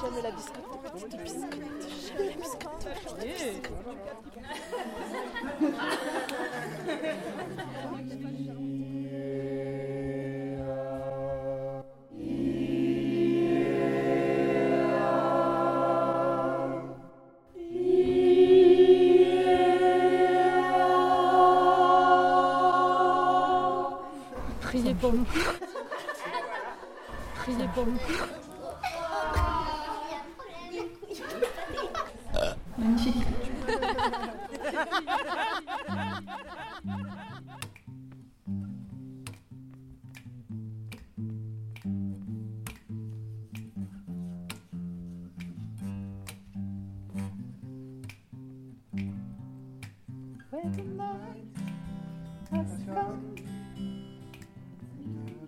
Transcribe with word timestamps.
J'aime 0.00 0.22
la 0.22 0.30
biscotte. 0.30 1.10
Des 1.10 1.16
biscottes. 1.18 1.50
J'aime 2.06 2.26
la 2.26 2.32
biscotte. 2.36 2.88
Priez 24.60 24.94
pour 24.94 25.12
nous. 25.12 25.26
Priez 27.34 27.68
pour 27.74 27.86
nous. 27.86 27.98
Magnifique. 32.80 33.26
Where 50.50 50.70
the 50.72 50.82
night 50.82 51.44
has 52.50 52.66
come 52.86 53.34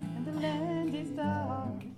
and 0.01 0.25
the 0.27 0.31
land 0.33 0.93
is 0.93 1.09
dark 1.09 1.92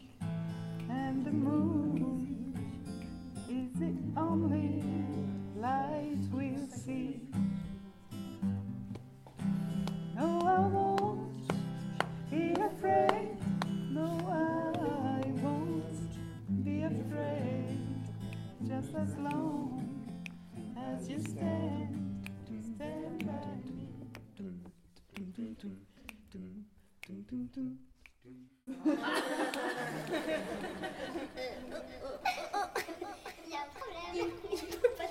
just 18.82 18.96
as 18.96 19.16
long 19.18 19.88
as 20.78 21.08
you 21.08 21.20
stand, 21.20 22.28
stand 22.76 23.26
by 23.26 23.34
me. 23.72 23.88
Il 24.38 25.24
y 33.50 33.56
a 33.56 33.60
un 33.62 33.70
problème. 33.76 34.30
Je 34.52 34.66
peux 34.76 34.90
pas 34.98 35.08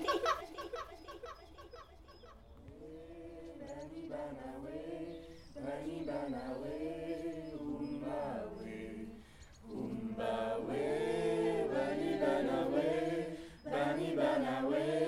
Bani 5.65 5.97
banawe. 6.07 7.24
And 14.35 14.45
I 14.49 14.65
will. 14.65 15.04